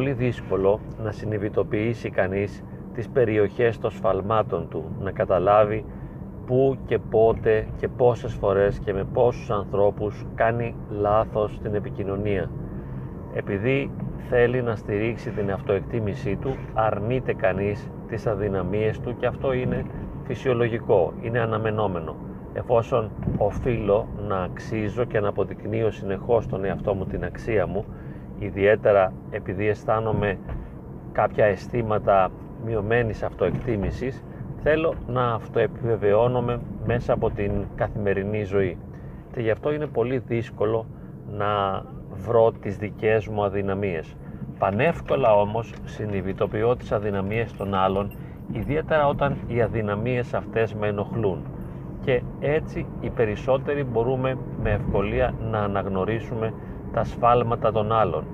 [0.00, 2.64] πολύ δύσκολο να συνειδητοποιήσει κανείς
[2.94, 5.84] τις περιοχές των σφαλμάτων του, να καταλάβει
[6.46, 12.50] πού και πότε και πόσες φορές και με πόσους ανθρώπους κάνει λάθος στην επικοινωνία.
[13.34, 13.90] Επειδή
[14.28, 19.84] θέλει να στηρίξει την αυτοεκτίμησή του, αρνείται κανείς τις αδυναμίες του και αυτό είναι
[20.26, 22.16] φυσιολογικό, είναι αναμενόμενο.
[22.52, 27.84] Εφόσον οφείλω να αξίζω και να αποδεικνύω συνεχώς τον εαυτό μου την αξία μου,
[28.40, 30.38] ιδιαίτερα επειδή αισθάνομαι
[31.12, 32.30] κάποια αισθήματα
[32.64, 34.24] μειωμένης αυτοεκτίμησης,
[34.62, 38.78] θέλω να αυτοεπιβεβαιώνομαι μέσα από την καθημερινή ζωή.
[39.32, 40.86] Και γι' αυτό είναι πολύ δύσκολο
[41.36, 41.82] να
[42.26, 44.16] βρω τις δικές μου αδυναμίες.
[44.58, 48.12] Πανεύκολα όμως συνειδητοποιώ τις αδυναμίες των άλλων,
[48.52, 51.42] ιδιαίτερα όταν οι αδυναμίες αυτές με ενοχλούν.
[52.04, 56.52] Και έτσι οι περισσότεροι μπορούμε με ευκολία να αναγνωρίσουμε
[56.92, 58.24] τα σφάλματα των άλλων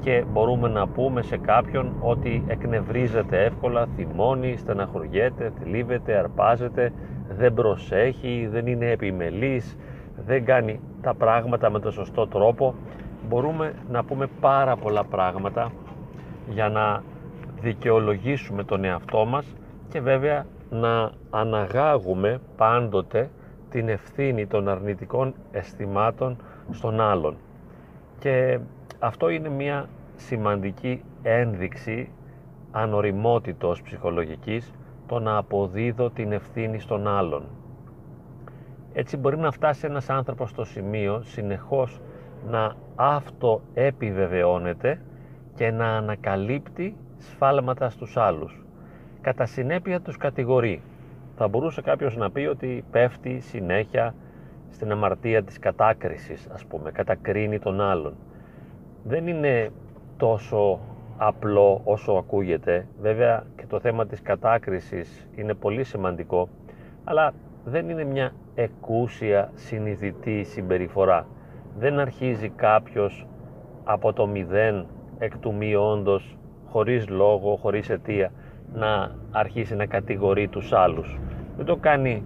[0.00, 6.92] και μπορούμε να πούμε σε κάποιον ότι εκνευρίζεται εύκολα, θυμώνει, στεναχωριέται, θλίβεται, αρπάζεται,
[7.28, 9.76] δεν προσέχει, δεν είναι επιμελής,
[10.26, 12.74] δεν κάνει τα πράγματα με τον σωστό τρόπο.
[13.28, 15.72] Μπορούμε να πούμε πάρα πολλά πράγματα
[16.48, 17.02] για να
[17.60, 19.54] δικαιολογήσουμε τον εαυτό μας
[19.88, 23.30] και βέβαια να αναγάγουμε πάντοτε
[23.70, 26.36] την ευθύνη των αρνητικών αισθημάτων
[26.70, 27.36] στον άλλον.
[28.18, 28.58] Και
[28.98, 32.10] αυτό είναι μια σημαντική ένδειξη
[32.70, 34.72] ανοριμότητος ψυχολογικής
[35.06, 37.44] το να αποδίδω την ευθύνη στον άλλον.
[38.92, 42.00] Έτσι μπορεί να φτάσει ένας άνθρωπος στο σημείο συνεχώς
[42.48, 45.00] να αυτοεπιβεβαιώνεται
[45.54, 48.64] και να ανακαλύπτει σφάλματα στους άλλους.
[49.20, 50.82] Κατά συνέπεια τους κατηγορεί.
[51.36, 54.14] Θα μπορούσε κάποιος να πει ότι πέφτει συνέχεια
[54.76, 58.14] στην αμαρτία της κατάκρισης, ας πούμε, κατακρίνει τον άλλον.
[59.04, 59.70] Δεν είναι
[60.16, 60.80] τόσο
[61.16, 62.86] απλό όσο ακούγεται.
[63.00, 66.48] Βέβαια και το θέμα της κατάκρισης είναι πολύ σημαντικό,
[67.04, 67.32] αλλά
[67.64, 71.26] δεν είναι μια εκούσια συνειδητή συμπεριφορά.
[71.78, 73.26] Δεν αρχίζει κάποιος
[73.84, 74.86] από το μηδέν
[75.18, 76.38] εκ του μη όντως,
[76.68, 78.30] χωρίς λόγο, χωρίς αιτία,
[78.74, 81.18] να αρχίσει να κατηγορεί τους άλλους.
[81.56, 82.22] Δεν το κάνει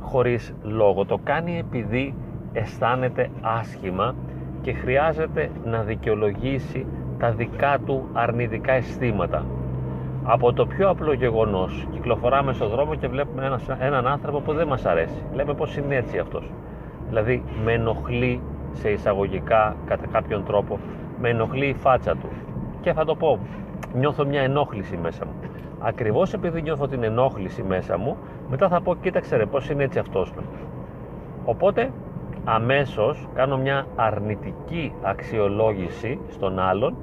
[0.00, 2.14] χωρίς λόγο, το κάνει επειδή
[2.52, 4.14] αισθάνεται άσχημα
[4.60, 6.86] και χρειάζεται να δικαιολογήσει
[7.18, 9.44] τα δικά του αρνητικά αισθήματα.
[10.24, 14.66] Από το πιο απλό γεγονός, κυκλοφοράμε στον δρόμο και βλέπουμε ένας, έναν άνθρωπο που δεν
[14.66, 15.22] μας αρέσει.
[15.34, 16.50] Λέμε πως είναι έτσι αυτός.
[17.08, 18.40] Δηλαδή με ενοχλεί
[18.72, 20.78] σε εισαγωγικά κατά κάποιον τρόπο,
[21.20, 22.28] με ενοχλεί η φάτσα του.
[22.80, 23.38] Και θα το πω,
[23.94, 25.32] νιώθω μια ενόχληση μέσα μου.
[25.78, 28.16] Ακριβώς επειδή νιώθω την ενόχληση μέσα μου,
[28.50, 30.32] μετά θα πω κοίταξε ρε πώς είναι έτσι αυτός.
[31.44, 31.90] Οπότε
[32.44, 36.96] αμέσως κάνω μια αρνητική αξιολόγηση στον άλλον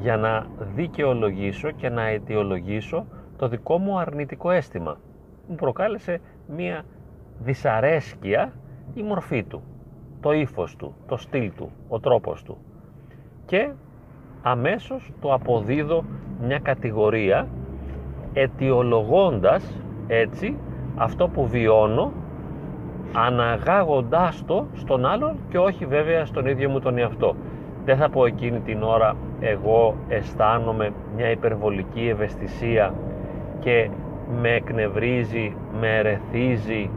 [0.00, 3.06] για να δικαιολογήσω και να αιτιολογήσω
[3.36, 4.96] το δικό μου αρνητικό αίσθημα.
[5.48, 6.84] Μου προκάλεσε μία
[7.38, 8.52] δυσαρέσκεια
[8.94, 9.62] η μορφή του,
[10.20, 12.56] το ύφος του, το στυλ του, ο τρόπος του.
[13.46, 13.70] Και
[14.42, 16.04] αμέσως το αποδίδω
[16.42, 17.48] μια κατηγορία
[18.32, 20.56] αιτιολογώντας έτσι
[20.96, 22.12] αυτό που βιώνω
[23.12, 27.34] αναγάγοντάς το στον άλλον και όχι βέβαια στον ίδιο μου τον εαυτό.
[27.84, 32.94] Δεν θα πω εκείνη την ώρα εγώ αισθάνομαι μια υπερβολική ευαισθησία
[33.58, 33.90] και
[34.40, 36.90] με εκνευρίζει, με ερεθίζει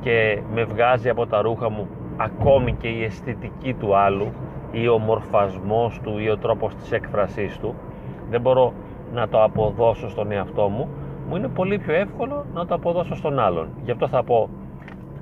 [0.00, 4.32] και με βγάζει από τα ρούχα μου ακόμη και η αισθητική του άλλου
[4.72, 7.74] ή ο μορφασμός του ή ο τρόπος της έκφρασής του
[8.30, 8.72] δεν μπορώ
[9.14, 10.88] να το αποδώσω στον εαυτό μου
[11.30, 13.68] μου είναι πολύ πιο εύκολο να το αποδώσω στον άλλον.
[13.84, 14.50] Γι' αυτό θα πω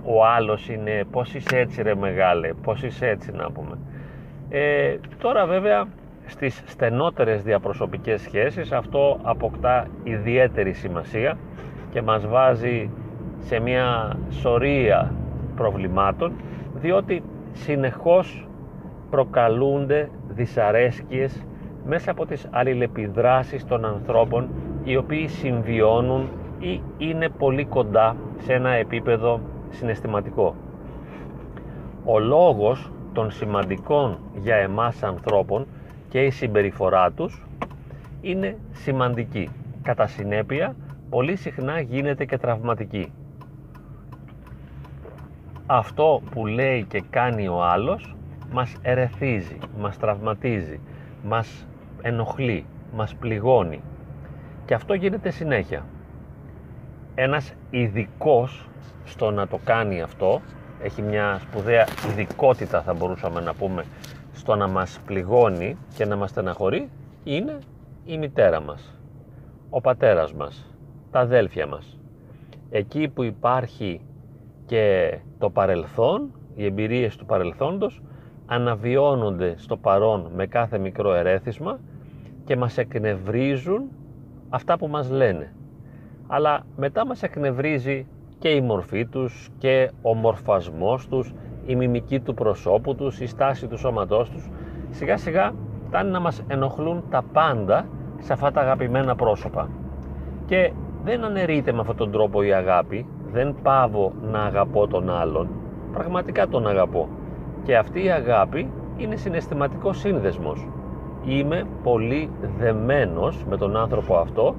[0.05, 3.79] ο άλλος είναι πως είσαι έτσι ρε μεγάλε πως είσαι έτσι να πούμε.
[4.49, 5.87] Ε, τώρα βέβαια
[6.27, 11.39] στις στενότερες διαπροσωπικές σχέσεις αυτό αποκτά ιδιαίτερη σημασία
[11.91, 12.91] και μας βάζει
[13.39, 15.15] σε μια σωρία
[15.57, 16.33] προβλημάτων
[16.75, 17.23] διότι
[17.53, 18.49] συνεχώς
[19.11, 21.47] προκαλούνται δυσαρέσκειες
[21.87, 24.49] μέσα από τις αλληλεπιδράσεις των ανθρώπων
[24.89, 29.41] οι οποίοι συμβιώνουν ή είναι πολύ κοντά σε ένα επίπεδο
[29.71, 30.55] συναισθηματικό.
[32.05, 35.67] Ο λόγος των σημαντικών για εμάς ανθρώπων
[36.09, 37.43] και η συμπεριφορά τους
[38.21, 39.49] είναι σημαντική.
[39.83, 40.77] Κατά συνέπεια,
[41.11, 43.13] πολύ συχνά γίνεται και τραυματική.
[45.67, 48.15] Αυτό που λέει και κάνει ο άλλος
[48.53, 50.81] μας ερεθίζει, μας τραυματίζει,
[51.25, 51.67] μας
[52.03, 52.65] ενοχλεί,
[52.95, 53.81] μας πληγώνει.
[54.69, 55.85] Και αυτό γίνεται συνέχεια.
[57.15, 58.69] Ένας ειδικός
[59.05, 60.41] στο να το κάνει αυτό,
[60.83, 63.85] έχει μια σπουδαία ειδικότητα θα μπορούσαμε να πούμε
[64.33, 66.91] στο να μας πληγώνει και να μας στεναχωρεί
[67.25, 67.59] είναι
[68.05, 68.95] η μητέρα μας,
[69.71, 70.77] ο πατέρας μας,
[71.11, 71.99] τα αδέλφια μας.
[72.71, 74.01] Εκεί που υπάρχει
[74.67, 78.03] και το παρελθόν, οι εμπειρίες του παρελθόντος
[78.47, 81.79] αναβιώνονται στο παρόν με κάθε μικρό ερέθισμα
[82.45, 83.91] και μας εκνευρίζουν
[84.49, 85.53] αυτά που μας λένε.
[86.27, 88.07] Αλλά μετά μας εκνευρίζει
[88.39, 91.35] και η μορφή τους και ο μορφασμός τους,
[91.67, 94.51] η μιμική του προσώπου τους, η στάση του σώματός τους.
[94.91, 95.53] Σιγά σιγά
[95.87, 97.87] φτάνει να μας ενοχλούν τα πάντα
[98.19, 99.69] σε αυτά τα αγαπημένα πρόσωπα.
[100.47, 100.73] Και
[101.05, 105.49] δεν αναιρείται με αυτόν τον τρόπο η αγάπη, δεν πάβω να αγαπώ τον άλλον,
[105.93, 107.09] πραγματικά τον αγαπώ.
[107.63, 110.69] Και αυτή η αγάπη είναι συναισθηματικό σύνδεσμος.
[111.29, 114.55] Είμαι πολύ δεμένος με τον άνθρωπο αυτό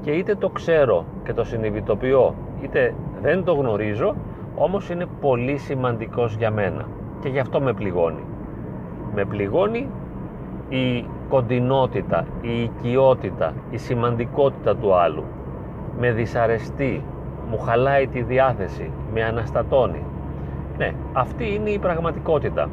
[0.00, 4.14] και είτε το ξέρω και το συνειδητοποιώ, είτε δεν το γνωρίζω,
[4.56, 6.88] όμως είναι πολύ σημαντικός για μένα
[7.20, 8.24] και γι' αυτό με πληγώνει.
[9.14, 9.88] Με πληγώνει
[10.68, 15.24] η κοντινότητα, η οικειότητα, η σημαντικότητα του άλλου.
[15.98, 17.04] Με δυσαρεστεί,
[17.50, 20.04] μου χαλάει τη διάθεση, με αναστατώνει.
[20.78, 22.68] Ναι, αυτή είναι η πραγματικότητα.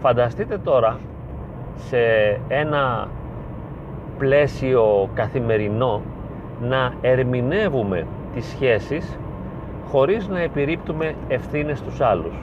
[0.00, 0.98] Φανταστείτε τώρα
[1.88, 1.98] σε
[2.48, 3.08] ένα
[4.18, 6.00] πλαίσιο καθημερινό
[6.60, 9.18] να ερμηνεύουμε τις σχέσεις
[9.90, 12.34] χωρίς να επιρρύπτουμε ευθύνες στους άλλους.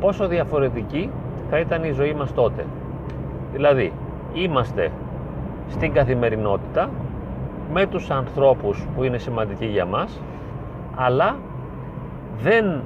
[0.00, 1.10] Πόσο διαφορετική
[1.50, 2.64] θα ήταν η ζωή μας τότε.
[3.52, 3.92] Δηλαδή,
[4.32, 4.90] είμαστε
[5.68, 6.90] στην καθημερινότητα
[7.72, 10.20] με τους ανθρώπους που είναι σημαντικοί για μας,
[10.96, 11.36] αλλά
[12.42, 12.80] δεν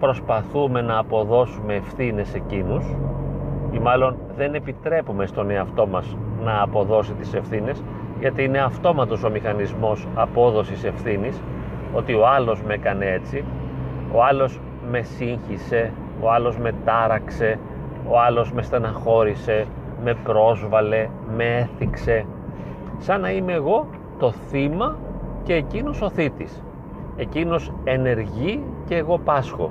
[0.00, 2.84] προσπαθούμε να αποδώσουμε ευθύνες εκείνους
[3.76, 7.82] ή μάλλον δεν επιτρέπουμε στον εαυτό μας να αποδώσει τις ευθύνες
[8.20, 11.40] γιατί είναι αυτόματος ο μηχανισμός απόδοσης ευθύνης
[11.92, 13.44] ότι ο άλλος με έκανε έτσι,
[14.12, 17.58] ο άλλος με σύγχυσε, ο άλλος με τάραξε,
[18.08, 19.66] ο άλλος με στεναχώρησε,
[20.04, 22.26] με πρόσβαλε, με έθιξε.
[22.98, 23.86] Σαν να είμαι εγώ
[24.18, 24.96] το θύμα
[25.42, 26.62] και εκείνος ο θήτης.
[27.16, 29.70] Εκείνος ενεργεί και εγώ πάσχω.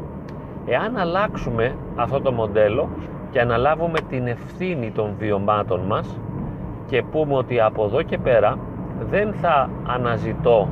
[0.66, 2.90] Εάν αλλάξουμε αυτό το μοντέλο
[3.36, 6.20] και αναλάβουμε την ευθύνη των βιωμάτων μας
[6.88, 8.58] και πούμε ότι από εδώ και πέρα
[9.10, 10.68] δεν θα αναζητώ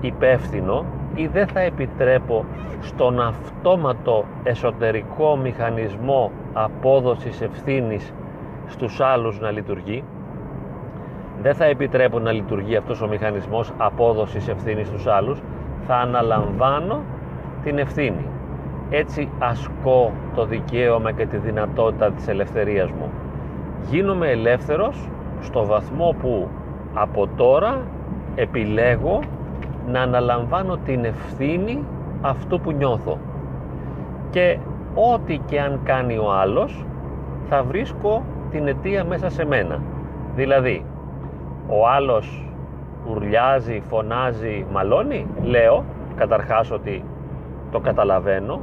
[0.00, 2.44] υπεύθυνο ή δεν θα επιτρέπω
[2.80, 8.12] στον αυτόματο εσωτερικό μηχανισμό απόδοσης ευθύνης
[8.66, 10.04] στους άλλους να λειτουργεί.
[11.42, 15.42] Δεν θα επιτρέπω να λειτουργεί αυτός ο μηχανισμός απόδοσης ευθύνης στους άλλους.
[15.86, 17.02] Θα αναλαμβάνω
[17.62, 18.26] την ευθύνη
[18.90, 23.10] έτσι ασκώ το δικαίωμα και τη δυνατότητα της ελευθερίας μου.
[23.90, 25.08] Γίνομαι ελεύθερος
[25.40, 26.48] στο βαθμό που
[26.94, 27.80] από τώρα
[28.34, 29.20] επιλέγω
[29.86, 31.84] να αναλαμβάνω την ευθύνη
[32.20, 33.18] αυτού που νιώθω.
[34.30, 34.58] Και
[34.94, 36.84] ό,τι και αν κάνει ο άλλος
[37.48, 39.80] θα βρίσκω την αιτία μέσα σε μένα.
[40.34, 40.84] Δηλαδή
[41.68, 42.44] ο άλλος
[43.10, 45.84] ουρλιάζει, φωνάζει, μαλώνει λέω
[46.16, 47.04] καταρχάς ότι
[47.70, 48.60] το καταλαβαίνω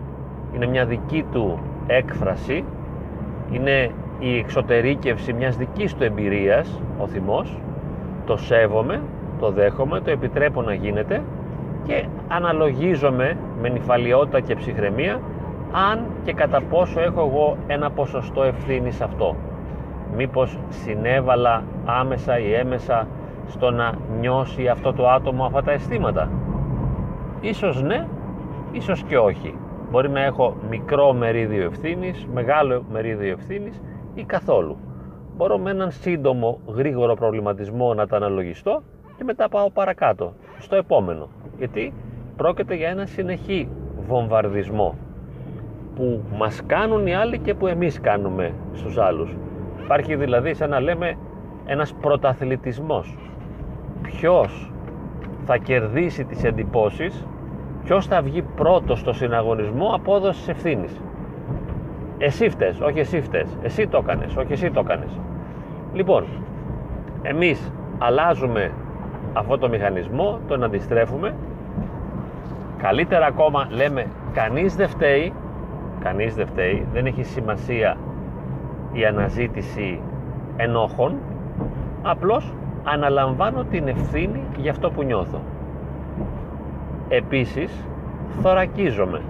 [0.56, 2.64] είναι μια δική του έκφραση
[3.52, 7.58] είναι η εξωτερήκευση μιας δικής του εμπειρίας ο θυμός
[8.26, 9.02] το σέβομαι,
[9.40, 11.22] το δέχομαι, το επιτρέπω να γίνεται
[11.84, 15.20] και αναλογίζομαι με νυφαλιότητα και ψυχραιμία
[15.92, 19.36] αν και κατά πόσο έχω εγώ ένα ποσοστό ευθύνης σε αυτό.
[20.16, 23.08] Μήπως συνέβαλα άμεσα ή έμεσα
[23.48, 26.30] στο να νιώσει αυτό το άτομο αυτά τα αισθήματα;
[27.42, 28.06] Ίσως ναι,
[28.72, 29.56] ίσως και όχι.
[29.94, 33.82] Μπορεί να έχω μικρό μερίδιο ευθύνης, μεγάλο μερίδιο ευθύνης
[34.14, 34.78] ή καθόλου.
[35.38, 38.84] Μπορώ με έναν σύντομο, γρήγορο προβληματισμό να τα αναλογιστώ
[39.18, 41.30] και μετά πάω παρακάτω, στο επόμενο.
[41.58, 41.94] Γιατί
[42.36, 43.70] πρόκειται για ένα συνεχή
[44.08, 44.96] βομβαρδισμό
[45.96, 49.36] που μας κάνουν οι άλλοι και που εμείς κάνουμε στους άλλους.
[49.84, 51.18] Υπάρχει δηλαδή σαν να λέμε
[51.66, 53.18] ένας πρωταθλητισμός.
[54.02, 54.72] Ποιος
[55.46, 57.28] θα κερδίσει τις εντυπώσεις,
[57.84, 61.02] ποιος θα βγει πρώτος στο συναγωνισμό απόδοσης ευθύνης.
[62.18, 63.58] Εσύ φταίς, όχι εσύ φταίς.
[63.62, 65.20] Εσύ το έκανες, όχι εσύ το έκανες.
[65.94, 66.26] Λοιπόν,
[67.22, 68.72] εμείς αλλάζουμε
[69.34, 71.34] αυτό το μηχανισμό, τον αντιστρέφουμε.
[72.78, 75.34] Καλύτερα ακόμα λέμε κανείς δεν φταίει,
[76.00, 77.98] κανείς δεν φταίει, δεν έχει σημασία
[78.92, 80.00] η αναζήτηση
[80.58, 81.16] ενόχων,
[82.02, 85.40] απλώς αναλαμβάνω την ευθύνη για αυτό που νιώθω.
[87.16, 87.88] Επίσης,
[88.42, 89.22] θωρακίζομαι.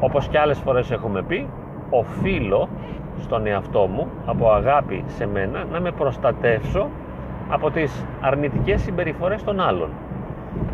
[0.00, 1.48] Όπως και άλλες φορές έχουμε πει,
[1.90, 2.68] οφείλω
[3.18, 6.88] στον εαυτό μου, από αγάπη σε μένα, να με προστατεύσω
[7.50, 9.88] από τις αρνητικές συμπεριφορές των άλλων.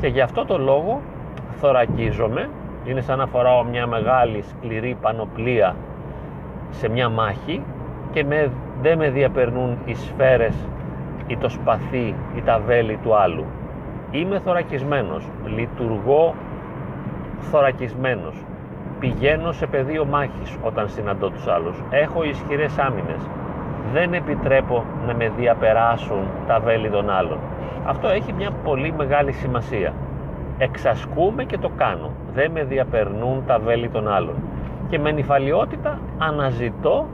[0.01, 1.01] Και γι' αυτό το λόγο
[1.57, 2.49] θωρακίζομαι,
[2.85, 5.77] είναι σαν να φοράω μια μεγάλη σκληρή πανοπλία
[6.71, 7.63] σε μια μάχη
[8.13, 8.51] και με,
[8.83, 10.55] δεν με διαπερνούν οι σφαίρες
[11.27, 13.45] ή το σπαθί ή τα βέλη του άλλου.
[14.11, 15.25] Είμαι θωρακισμένος,
[15.57, 16.35] λειτουργώ
[17.41, 18.35] θωρακισμένος.
[18.99, 21.83] Πηγαίνω σε πεδίο μάχης όταν συναντώ τους άλλους.
[21.91, 23.21] Έχω ισχυρές άμυνες.
[23.93, 27.39] Δεν επιτρέπω να με διαπεράσουν τα βέλη των άλλων.
[27.87, 29.93] Αυτό έχει μια πολύ μεγάλη σημασία.
[30.59, 32.11] Εξασκούμε και το κάνω.
[32.35, 34.35] Δεν με διαπερνούν τα βέλη των άλλων.
[34.89, 37.07] Και με νυφαλιότητα αναζητώ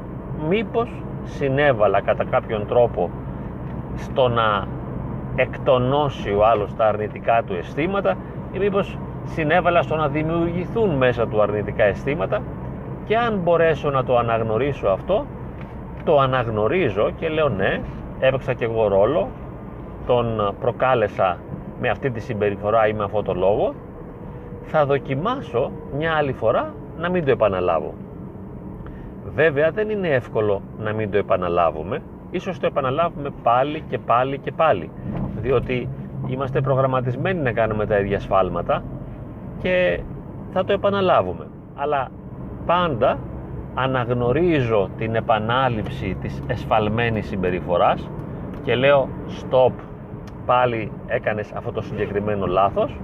[0.49, 3.11] μήπως συνέβαλα κατά κάποιον τρόπο
[3.97, 4.67] στο να
[5.37, 8.17] εκτονώσει ο άλλος τα αρνητικά του αισθήματα
[8.53, 12.43] ή μήπως συνέβαλα στο να δημιουργηθούν μέσα του αρνητικά αισθήματα
[13.07, 15.27] και αν μπορέσω να το αναγνωρίσω αυτό
[16.05, 17.81] το αναγνωρίζω και λέω ναι
[18.21, 19.29] έπαιξα και εγώ ρόλο
[20.07, 21.39] τον προκάλεσα
[21.81, 23.75] με αυτή τη συμπεριφορά ή με αυτό το λόγο
[24.63, 27.95] θα δοκιμάσω μια άλλη φορά να μην το επαναλάβω
[29.35, 34.53] βέβαια δεν είναι εύκολο να μην το επαναλάβουμε ίσως το επαναλάβουμε πάλι και πάλι και
[34.53, 34.91] πάλι
[35.41, 35.89] διότι
[36.27, 38.83] είμαστε προγραμματισμένοι να κάνουμε τα ίδια σφάλματα
[39.63, 40.01] και
[40.53, 41.47] θα το επαναλάβουμε.
[41.75, 42.09] Αλλά
[42.67, 43.19] πάντα
[43.75, 48.09] αναγνωρίζω την επανάληψη της εσφαλμένης συμπεριφοράς
[48.63, 49.09] και λέω
[49.41, 49.73] stop
[50.47, 53.01] πάλι έκανες αυτό το συγκεκριμένο λάθος.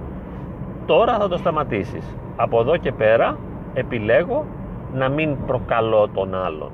[0.85, 2.17] Τώρα θα το σταματήσεις.
[2.35, 3.37] Από εδώ και πέρα
[3.73, 4.45] επιλέγω
[4.93, 6.71] να μην προκαλώ τον άλλον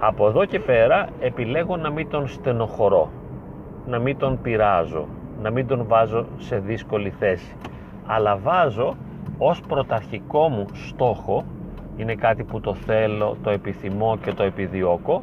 [0.00, 3.10] από εδώ και πέρα επιλέγω να μην τον στενοχωρώ
[3.86, 5.06] να μην τον πειράζω
[5.42, 7.54] να μην τον βάζω σε δύσκολη θέση.
[8.06, 8.96] Αλλά βάζω
[9.38, 11.44] ως πρωταρχικό μου στόχο
[11.96, 15.22] είναι κάτι που το θέλω, το επιθυμώ και το επιδιώκω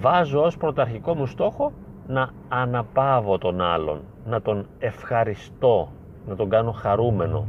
[0.00, 1.72] βάζω ως πρωταρχικό μου στόχο
[2.06, 5.88] να αναπαύω τον άλλον να τον ευχαριστώ
[6.26, 7.46] να τον κάνω χαρούμενο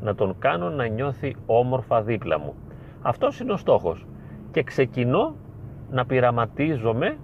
[0.00, 2.54] να τον κάνω να νιώθει όμορφα δίπλα μου.
[3.02, 4.06] Αυτός είναι ο στόχος.
[4.50, 5.34] Και ξεκινώ
[5.90, 7.16] να πειραματίζομαι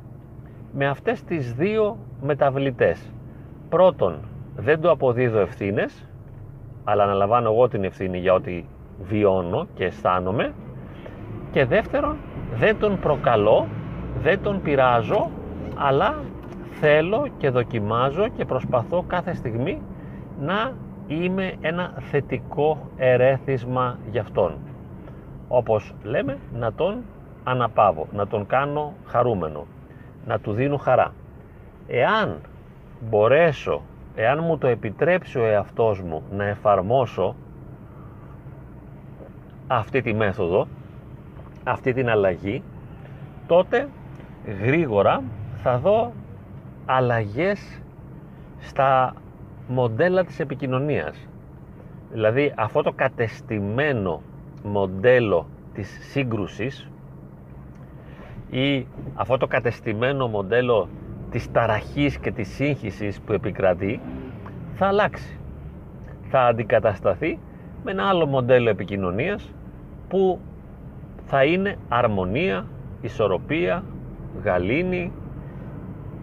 [0.72, 3.12] με αυτές τις δύο μεταβλητές.
[3.68, 4.18] Πρώτον
[4.56, 6.08] δεν το αποδίδω ευθύνες
[6.84, 8.64] αλλά αναλαμβάνω εγώ την ευθύνη για ό,τι
[9.02, 10.52] βιώνω και αισθάνομαι.
[11.50, 12.16] Και δεύτερον
[12.54, 13.66] δεν τον προκαλώ
[14.22, 15.30] δεν τον πειράζω
[15.74, 16.14] αλλά
[16.80, 19.82] θέλω και δοκιμάζω και προσπαθώ κάθε στιγμή
[20.40, 20.72] να
[21.06, 24.54] είμαι ένα θετικό ερέθισμα για αυτόν.
[25.48, 27.02] Όπως λέμε να τον
[27.44, 29.66] αναπαύω να τον κάνω χαρούμενο
[30.26, 31.12] να του δίνω χαρά.
[31.86, 32.40] Εάν
[33.00, 33.82] μπορέσω
[34.14, 37.36] εάν μου το επιτρέψει ο εαυτός μου να εφαρμόσω
[39.66, 40.66] αυτή τη μέθοδο
[41.64, 42.62] αυτή την αλλαγή
[43.46, 43.88] τότε
[44.62, 45.22] γρήγορα
[45.62, 46.12] θα δω
[46.86, 47.80] αλλαγές
[48.60, 49.14] στα
[49.68, 51.28] μοντέλα της επικοινωνίας.
[52.12, 54.22] Δηλαδή αυτό το κατεστημένο
[54.62, 56.88] μοντέλο της σύγκρουσης
[58.54, 60.88] ή αυτό το κατεστημένο μοντέλο
[61.30, 64.00] της ταραχής και της σύγχυσης που επικρατεί
[64.74, 65.38] θα αλλάξει.
[66.30, 67.38] Θα αντικατασταθεί
[67.84, 69.50] με ένα άλλο μοντέλο επικοινωνίας
[70.08, 70.40] που
[71.24, 72.66] θα είναι αρμονία,
[73.00, 73.84] ισορροπία,
[74.44, 75.12] γαλήνη,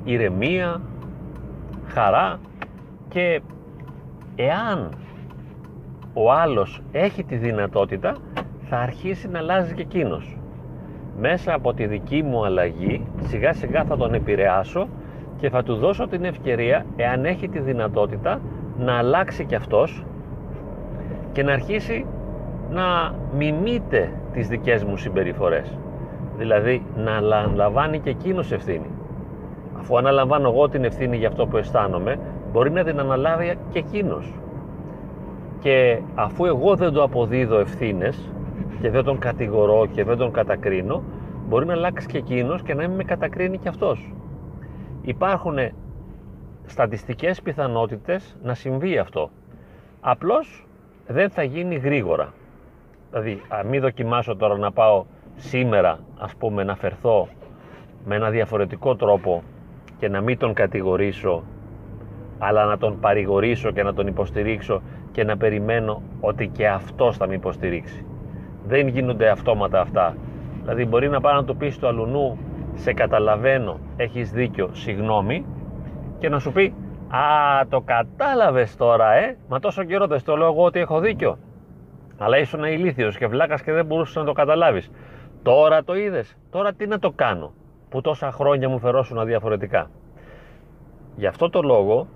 [0.03, 0.81] ηρεμία,
[1.87, 2.39] χαρά
[3.07, 3.41] και
[4.35, 4.89] εάν
[6.13, 8.15] ο άλλος έχει τη δυνατότητα
[8.61, 10.35] θα αρχίσει να αλλάζει και εκείνος
[11.21, 14.87] μέσα από τη δική μου αλλαγή σιγά σιγά θα τον επηρεάσω
[15.39, 18.39] και θα του δώσω την ευκαιρία εάν έχει τη δυνατότητα
[18.79, 20.05] να αλλάξει και αυτός
[21.31, 22.05] και να αρχίσει
[22.71, 25.77] να μιμείται τις δικές μου συμπεριφορές.
[26.37, 28.89] Δηλαδή να αναλαμβάνει και εκείνος ευθύνη.
[29.79, 32.19] Αφού αναλαμβάνω εγώ την ευθύνη για αυτό που αισθάνομαι
[32.51, 34.33] μπορεί να την αναλάβει και εκείνος.
[35.59, 38.31] Και αφού εγώ δεν το αποδίδω ευθύνες
[38.79, 41.03] και δεν τον κατηγορώ και δεν τον κατακρίνω
[41.47, 44.13] μπορεί να αλλάξει και εκείνος και να μην με κατακρίνει και αυτός.
[45.01, 45.57] Υπάρχουν
[46.65, 49.29] στατιστικές πιθανότητες να συμβεί αυτό.
[50.01, 50.67] Απλώς
[51.07, 52.33] δεν θα γίνει γρήγορα.
[53.09, 57.27] Δηλαδή α, μην δοκιμάσω τώρα να πάω σήμερα ας πούμε να φερθώ
[58.05, 59.43] με ένα διαφορετικό τρόπο
[59.97, 61.43] και να μην τον κατηγορήσω
[62.37, 67.27] αλλά να τον παρηγορήσω και να τον υποστηρίξω και να περιμένω ότι και αυτός θα
[67.27, 68.05] με υποστηρίξει
[68.67, 70.15] δεν γίνονται αυτόματα αυτά.
[70.61, 72.37] Δηλαδή μπορεί να πάει να το πει στο αλουνού
[72.73, 75.45] σε καταλαβαίνω, έχεις δίκιο, συγγνώμη
[76.19, 76.73] και να σου πει
[77.11, 79.37] Α, το κατάλαβες τώρα, ε!
[79.47, 81.37] Μα τόσο καιρό δεν στο λέω εγώ ότι έχω δίκιο.
[82.17, 84.91] Αλλά ήσουν ηλίθιος και βλάκας και δεν μπορούσες να το καταλάβεις.
[85.43, 87.53] Τώρα το είδες, τώρα τι να το κάνω,
[87.89, 89.89] που τόσα χρόνια μου φερόσουν διαφορετικά.
[91.15, 92.07] Γι' αυτό το λόγο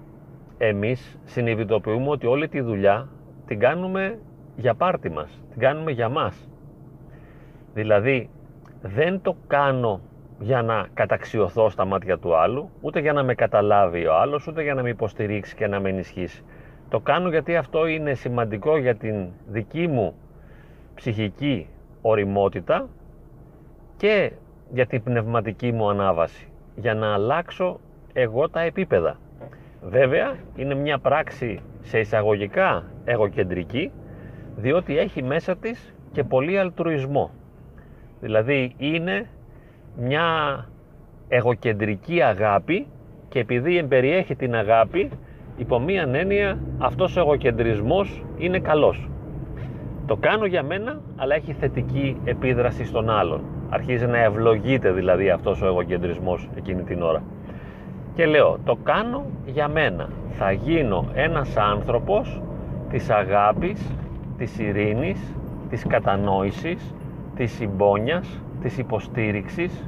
[0.57, 3.07] εμείς συνειδητοποιούμε ότι όλη τη δουλειά
[3.45, 4.19] την κάνουμε
[4.55, 6.49] για πάρτι μας, την κάνουμε για μας.
[7.73, 8.29] Δηλαδή
[8.81, 10.01] δεν το κάνω
[10.39, 14.63] για να καταξιωθώ στα μάτια του άλλου, ούτε για να με καταλάβει ο άλλος, ούτε
[14.63, 16.43] για να με υποστηρίξει και να με ενισχύσει.
[16.89, 20.13] Το κάνω γιατί αυτό είναι σημαντικό για την δική μου
[20.95, 21.67] ψυχική
[22.01, 22.87] οριμότητα
[23.97, 24.31] και
[24.73, 26.47] για την πνευματική μου ανάβαση.
[26.75, 27.79] Για να αλλάξω
[28.13, 29.17] εγώ τα επίπεδα.
[29.81, 33.91] Βέβαια, είναι μια πράξη σε εισαγωγικά εγωκεντρική,
[34.55, 37.31] διότι έχει μέσα της και πολύ αλτρουισμό.
[38.21, 39.29] Δηλαδή, είναι
[39.97, 40.67] μια
[41.27, 42.87] εγωκεντρική αγάπη
[43.29, 45.09] και επειδή εμπεριέχει την αγάπη,
[45.57, 49.09] υπό μία έννοια αυτός ο εγωκεντρισμός είναι καλός.
[50.05, 53.41] Το κάνω για μένα, αλλά έχει θετική επίδραση στον άλλον.
[53.69, 57.23] Αρχίζει να ευλογείται δηλαδή αυτός ο εγωκεντρισμός εκείνη την ώρα.
[58.15, 60.09] Και λέω, το κάνω για μένα.
[60.29, 62.41] Θα γίνω ένας άνθρωπος
[62.89, 63.91] της αγάπης,
[64.37, 65.35] της ειρήνης,
[65.69, 66.95] της κατανόησης,
[67.35, 69.85] της συμπόνιας, της υποστήριξης,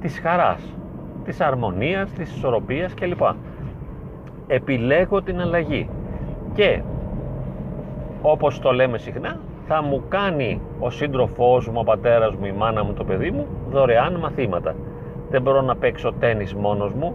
[0.00, 0.74] της χαράς,
[1.24, 3.20] της αρμονίας, της ισορροπίας κλπ.
[4.46, 5.88] Επιλέγω την αλλαγή
[6.54, 6.82] και
[8.22, 12.84] όπως το λέμε συχνά θα μου κάνει ο σύντροφός μου, ο πατέρας μου, η μάνα
[12.84, 14.74] μου, το παιδί μου δωρεάν μαθήματα.
[15.30, 17.14] Δεν μπορώ να παίξω τένις μόνος μου,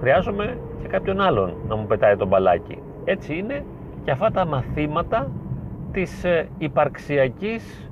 [0.00, 2.78] χρειάζομαι και κάποιον άλλον να μου πετάει το μπαλάκι.
[3.04, 3.64] Έτσι είναι
[4.04, 5.30] και αυτά τα μαθήματα
[5.94, 7.90] της ε, υπαρξιακής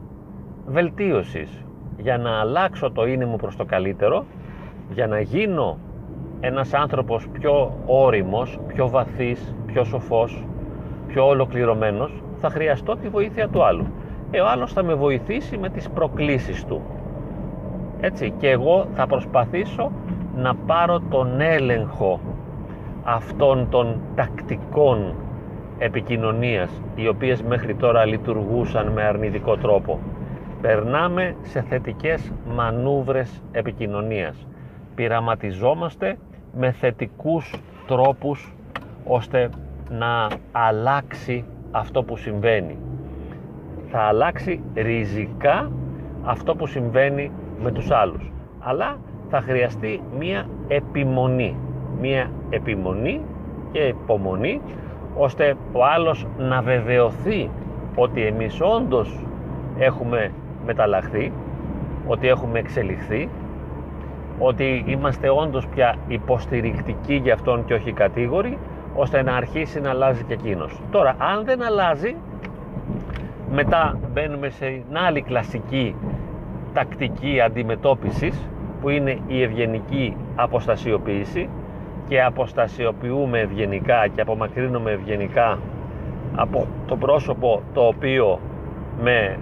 [0.66, 1.64] βελτίωσης
[1.97, 4.25] για να αλλάξω το είναι μου προς το καλύτερο
[4.92, 5.78] για να γίνω
[6.40, 10.44] ένας άνθρωπος πιο όριμος, πιο βαθύς, πιο σοφός,
[11.06, 13.87] πιο ολοκληρωμένος θα χρειαστώ τη βοήθεια του άλλου.
[14.30, 16.82] Ε, ο άλλος θα με βοηθήσει με τις προκλήσεις του.
[18.00, 19.92] Έτσι, και εγώ θα προσπαθήσω
[20.37, 22.21] να πάρω τον έλεγχο
[23.02, 25.14] αυτών των τακτικών
[25.83, 30.00] επικοινωνίας οι οποίες μέχρι τώρα λειτουργούσαν με αρνητικό τρόπο.
[30.61, 34.47] Περνάμε σε θετικές μανούβρες επικοινωνίας.
[34.95, 36.17] Πειραματιζόμαστε
[36.56, 37.54] με θετικούς
[37.87, 38.54] τρόπους
[39.04, 39.50] ώστε
[39.91, 42.76] να αλλάξει αυτό που συμβαίνει.
[43.91, 45.71] Θα αλλάξει ριζικά
[46.25, 47.30] αυτό που συμβαίνει
[47.63, 48.33] με τους άλλους.
[48.61, 48.99] Αλλά
[49.30, 51.56] θα χρειαστεί μία επιμονή.
[52.00, 53.21] Μία επιμονή
[53.73, 54.61] και υπομονή
[55.17, 57.51] ώστε ο άλλος να βεβαιωθεί
[57.95, 59.19] ότι εμείς όντως
[59.79, 60.31] έχουμε
[60.67, 61.33] μεταλλαχθεί,
[62.07, 63.29] ότι έχουμε εξελιχθεί,
[64.39, 68.59] ότι είμαστε όντως πια υποστηρικτικοί για αυτόν και όχι κατήγοροι,
[68.95, 70.81] ώστε να αρχίσει να αλλάζει και εκείνος.
[70.91, 72.17] Τώρα, αν δεν αλλάζει,
[73.53, 75.95] μετά μπαίνουμε σε μια άλλη κλασική
[76.73, 78.49] τακτική αντιμετώπισης
[78.81, 81.49] που είναι η ευγενική αποστασιοποίηση
[82.08, 85.58] και αποστασιοποιούμε ευγενικά και απομακρύνουμε ευγενικά
[86.36, 88.38] από το πρόσωπο το οποίο
[89.02, 89.38] με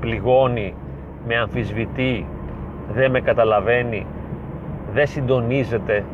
[0.00, 0.74] πληγώνει,
[1.26, 2.26] με αμφισβητεί,
[2.92, 4.06] δεν με καταλαβαίνει,
[4.92, 6.04] δεν συντονίζεται,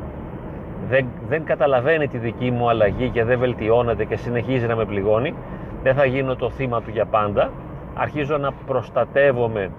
[0.88, 5.34] δεν, δεν καταλαβαίνει τη δική μου αλλαγή και δεν βελτιώνεται και συνεχίζει να με πληγώνει,
[5.82, 7.50] δεν θα γίνω το θύμα του για πάντα.
[7.94, 9.70] Αρχίζω να προστατεύομαι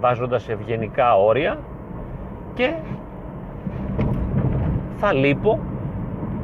[0.00, 1.58] βάζοντας ευγενικά όρια
[2.54, 2.74] και
[5.00, 5.58] θα λείπω,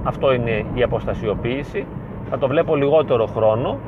[0.03, 1.87] αυτό είναι η αποστασιοποίηση,
[2.31, 3.79] θα το βλέπω λιγότερο χρόνο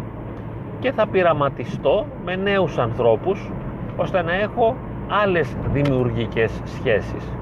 [0.80, 3.50] και θα πειραματιστώ με νέους ανθρώπους
[3.96, 4.76] ώστε να έχω
[5.08, 7.37] άλλες δημιουργικές σχέσεις.